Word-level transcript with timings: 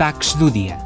destaques 0.00 0.32
do 0.32 0.50
dia. 0.50 0.78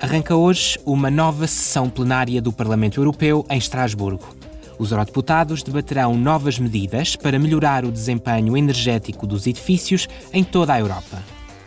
Arranca 0.00 0.34
hoje 0.34 0.78
uma 0.86 1.10
nova 1.10 1.46
sessão 1.46 1.90
plenária 1.90 2.40
do 2.40 2.50
Parlamento 2.50 2.98
Europeu 2.98 3.44
em 3.50 3.58
Estrasburgo. 3.58 4.34
Os 4.78 4.90
eurodeputados 4.90 5.62
debaterão 5.62 6.16
novas 6.16 6.58
medidas 6.58 7.14
para 7.14 7.38
melhorar 7.38 7.84
o 7.84 7.92
desempenho 7.92 8.56
energético 8.56 9.26
dos 9.26 9.46
edifícios 9.46 10.08
em 10.32 10.42
toda 10.42 10.72
a 10.72 10.80
Europa. 10.80 11.22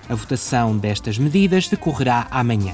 A 0.10 0.16
votação 0.16 0.76
destas 0.76 1.20
medidas 1.20 1.68
decorrerá 1.68 2.26
amanhã. 2.32 2.74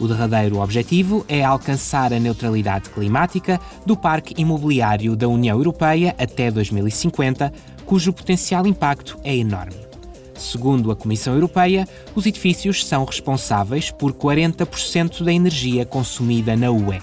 O 0.00 0.08
derradeiro 0.08 0.58
objetivo 0.58 1.24
é 1.28 1.44
alcançar 1.44 2.12
a 2.12 2.18
neutralidade 2.18 2.90
climática 2.90 3.60
do 3.86 3.96
parque 3.96 4.34
imobiliário 4.36 5.14
da 5.14 5.28
União 5.28 5.56
Europeia 5.56 6.16
até 6.18 6.50
2050, 6.50 7.52
cujo 7.86 8.12
potencial 8.12 8.66
impacto 8.66 9.16
é 9.22 9.36
enorme. 9.36 9.93
Segundo 10.36 10.90
a 10.90 10.96
Comissão 10.96 11.34
Europeia, 11.34 11.88
os 12.14 12.26
edifícios 12.26 12.84
são 12.84 13.04
responsáveis 13.04 13.90
por 13.90 14.12
40% 14.12 15.22
da 15.22 15.32
energia 15.32 15.84
consumida 15.86 16.56
na 16.56 16.70
UE. 16.70 17.00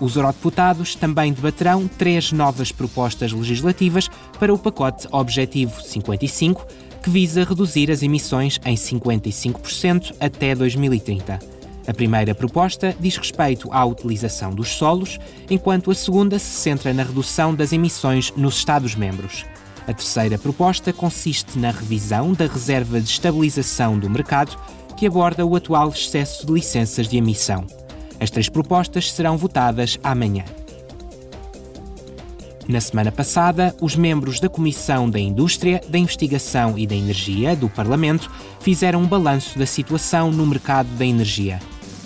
Os 0.00 0.14
eurodeputados 0.14 0.94
também 0.94 1.32
debaterão 1.32 1.88
três 1.88 2.30
novas 2.30 2.70
propostas 2.70 3.32
legislativas 3.32 4.08
para 4.38 4.54
o 4.54 4.58
pacote 4.58 5.08
Objetivo 5.10 5.82
55, 5.82 6.64
que 7.02 7.10
visa 7.10 7.42
reduzir 7.42 7.90
as 7.90 8.02
emissões 8.02 8.60
em 8.64 8.76
55% 8.76 10.14
até 10.20 10.54
2030. 10.54 11.38
A 11.86 11.94
primeira 11.94 12.34
proposta 12.34 12.94
diz 13.00 13.16
respeito 13.16 13.72
à 13.72 13.84
utilização 13.84 14.54
dos 14.54 14.68
solos, 14.68 15.18
enquanto 15.48 15.90
a 15.90 15.94
segunda 15.94 16.38
se 16.38 16.50
centra 16.50 16.92
na 16.92 17.02
redução 17.02 17.54
das 17.54 17.72
emissões 17.72 18.30
nos 18.36 18.58
Estados-membros. 18.58 19.46
A 19.88 19.94
terceira 19.94 20.36
proposta 20.36 20.92
consiste 20.92 21.58
na 21.58 21.70
revisão 21.70 22.34
da 22.34 22.46
reserva 22.46 23.00
de 23.00 23.08
estabilização 23.08 23.98
do 23.98 24.10
mercado, 24.10 24.54
que 24.98 25.06
aborda 25.06 25.46
o 25.46 25.56
atual 25.56 25.88
excesso 25.88 26.46
de 26.46 26.52
licenças 26.52 27.08
de 27.08 27.16
emissão. 27.16 27.66
As 28.20 28.28
três 28.30 28.50
propostas 28.50 29.10
serão 29.10 29.38
votadas 29.38 29.98
amanhã. 30.04 30.44
Na 32.68 32.82
semana 32.82 33.10
passada, 33.10 33.74
os 33.80 33.96
membros 33.96 34.40
da 34.40 34.48
Comissão 34.50 35.08
da 35.08 35.18
Indústria, 35.18 35.80
da 35.88 35.96
Investigação 35.96 36.78
e 36.78 36.86
da 36.86 36.94
Energia 36.94 37.56
do 37.56 37.70
Parlamento 37.70 38.30
fizeram 38.60 39.00
um 39.00 39.06
balanço 39.06 39.58
da 39.58 39.64
situação 39.64 40.30
no 40.30 40.46
mercado 40.46 40.88
da 40.98 41.06
energia. 41.06 41.60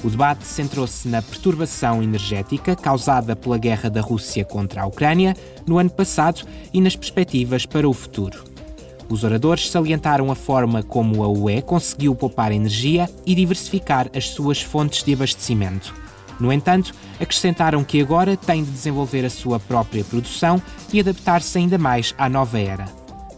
O 0.04 0.10
debate 0.10 0.44
centrou-se 0.44 1.06
na 1.06 1.22
perturbação 1.22 2.02
energética 2.02 2.74
causada 2.74 3.36
pela 3.36 3.56
guerra 3.56 3.88
da 3.88 4.00
Rússia 4.00 4.44
contra 4.44 4.82
a 4.82 4.86
Ucrânia 4.86 5.36
no 5.64 5.78
ano 5.78 5.90
passado 5.90 6.44
e 6.72 6.80
nas 6.80 6.96
perspectivas 6.96 7.64
para 7.66 7.88
o 7.88 7.92
futuro. 7.92 8.42
Os 9.08 9.22
oradores 9.22 9.70
salientaram 9.70 10.30
a 10.30 10.34
forma 10.34 10.82
como 10.82 11.22
a 11.22 11.28
UE 11.28 11.62
conseguiu 11.62 12.14
poupar 12.16 12.50
energia 12.50 13.08
e 13.24 13.34
diversificar 13.34 14.10
as 14.16 14.30
suas 14.30 14.60
fontes 14.60 15.04
de 15.04 15.12
abastecimento. 15.12 15.94
No 16.40 16.52
entanto, 16.52 16.92
acrescentaram 17.20 17.84
que 17.84 18.00
agora 18.00 18.36
tem 18.36 18.64
de 18.64 18.70
desenvolver 18.70 19.24
a 19.24 19.30
sua 19.30 19.60
própria 19.60 20.02
produção 20.02 20.60
e 20.92 20.98
adaptar-se 20.98 21.58
ainda 21.58 21.78
mais 21.78 22.12
à 22.18 22.28
nova 22.28 22.58
era. 22.58 22.86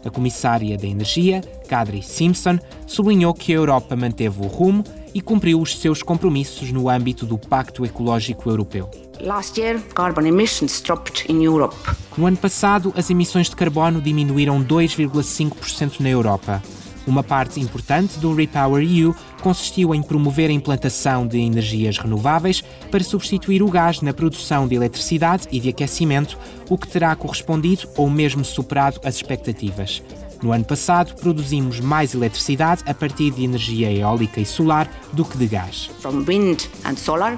A 0.03 0.09
comissária 0.09 0.77
da 0.77 0.87
Energia, 0.87 1.41
Kadri 1.67 2.01
Simpson, 2.01 2.57
sublinhou 2.87 3.33
que 3.33 3.51
a 3.51 3.55
Europa 3.55 3.95
manteve 3.95 4.39
o 4.39 4.47
rumo 4.47 4.83
e 5.15 5.21
cumpriu 5.21 5.61
os 5.61 5.79
seus 5.79 6.03
compromissos 6.03 6.73
no 6.73 6.89
âmbito 6.89 7.25
do 7.25 7.37
Pacto 7.37 7.85
Ecológico 7.85 8.49
Europeu. 8.49 8.91
Last 9.21 9.57
year, 9.57 9.79
carbon 9.95 10.27
emissions 10.27 10.81
dropped 10.81 11.31
in 11.31 11.41
Europe. 11.41 11.73
No 12.17 12.25
ano 12.25 12.35
passado, 12.35 12.93
as 12.97 13.09
emissões 13.09 13.49
de 13.49 13.55
carbono 13.55 14.01
diminuíram 14.01 14.61
2,5% 14.61 16.01
na 16.01 16.09
Europa. 16.09 16.61
Uma 17.07 17.23
parte 17.23 17.61
importante 17.61 18.19
do 18.19 18.33
Repower 18.33 18.83
EU 18.83 19.15
consistiu 19.41 19.95
em 19.95 20.01
promover 20.01 20.49
a 20.49 20.53
implantação 20.53 21.25
de 21.25 21.39
energias 21.39 21.97
renováveis 21.97 22.61
para 22.91 23.03
substituir 23.03 23.63
o 23.63 23.69
gás 23.69 24.01
na 24.01 24.13
produção 24.13 24.67
de 24.67 24.75
eletricidade 24.75 25.47
e 25.49 25.61
de 25.61 25.69
aquecimento, 25.69 26.37
o 26.69 26.77
que 26.77 26.89
terá 26.89 27.15
correspondido 27.15 27.87
ou 27.95 28.09
mesmo 28.09 28.43
superado 28.43 28.99
as 29.05 29.15
expectativas. 29.15 30.03
No 30.41 30.51
ano 30.51 30.65
passado, 30.65 31.15
produzimos 31.15 31.79
mais 31.79 32.13
eletricidade 32.13 32.83
a 32.85 32.93
partir 32.93 33.31
de 33.31 33.43
energia 33.43 33.91
eólica 33.91 34.39
e 34.39 34.45
solar 34.45 34.89
do 35.13 35.25
que 35.25 35.37
de 35.37 35.47
gás. 35.47 35.89
From 35.99 36.23
wind 36.27 36.63
and 36.85 36.95
solar 36.95 37.37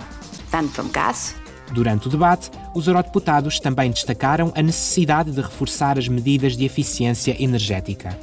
than 0.52 0.68
from 0.68 0.90
gas. 0.90 1.36
Durante 1.72 2.08
o 2.08 2.10
debate, 2.10 2.50
os 2.74 2.88
eurodeputados 2.88 3.60
também 3.60 3.92
destacaram 3.92 4.52
a 4.56 4.62
necessidade 4.62 5.32
de 5.32 5.42
reforçar 5.42 5.98
as 5.98 6.08
medidas 6.08 6.56
de 6.56 6.66
eficiência 6.66 7.36
energética. 7.42 8.18